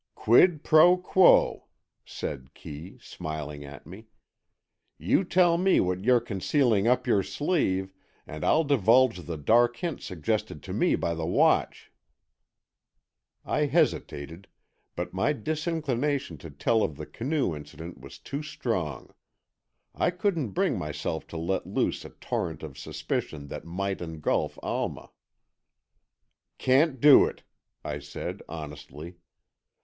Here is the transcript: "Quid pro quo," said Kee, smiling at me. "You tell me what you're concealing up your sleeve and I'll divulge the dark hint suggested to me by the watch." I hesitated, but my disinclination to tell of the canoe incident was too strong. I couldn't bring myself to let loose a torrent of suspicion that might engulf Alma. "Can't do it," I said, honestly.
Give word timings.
"Quid 0.15 0.63
pro 0.63 0.97
quo," 0.97 1.65
said 2.03 2.55
Kee, 2.55 2.97
smiling 2.99 3.63
at 3.63 3.85
me. 3.85 4.07
"You 4.97 5.23
tell 5.23 5.59
me 5.59 5.79
what 5.79 6.03
you're 6.05 6.19
concealing 6.19 6.87
up 6.87 7.05
your 7.05 7.21
sleeve 7.21 7.93
and 8.25 8.43
I'll 8.43 8.63
divulge 8.63 9.19
the 9.19 9.37
dark 9.37 9.77
hint 9.77 10.01
suggested 10.01 10.63
to 10.63 10.73
me 10.73 10.95
by 10.95 11.13
the 11.13 11.27
watch." 11.27 11.91
I 13.45 13.67
hesitated, 13.67 14.47
but 14.95 15.13
my 15.13 15.33
disinclination 15.33 16.39
to 16.39 16.49
tell 16.49 16.81
of 16.81 16.97
the 16.97 17.05
canoe 17.05 17.55
incident 17.55 17.99
was 17.99 18.17
too 18.17 18.41
strong. 18.41 19.13
I 19.93 20.09
couldn't 20.09 20.53
bring 20.57 20.79
myself 20.79 21.27
to 21.27 21.37
let 21.37 21.67
loose 21.67 22.03
a 22.03 22.09
torrent 22.09 22.63
of 22.63 22.75
suspicion 22.75 23.49
that 23.49 23.65
might 23.65 24.01
engulf 24.01 24.57
Alma. 24.63 25.11
"Can't 26.57 26.99
do 26.99 27.27
it," 27.27 27.43
I 27.83 27.99
said, 27.99 28.41
honestly. 28.49 29.17